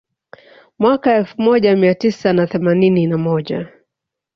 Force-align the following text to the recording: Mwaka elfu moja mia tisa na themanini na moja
Mwaka 0.79 1.15
elfu 1.15 1.41
moja 1.41 1.75
mia 1.75 1.95
tisa 1.95 2.33
na 2.33 2.47
themanini 2.47 3.07
na 3.07 3.17
moja 3.17 3.67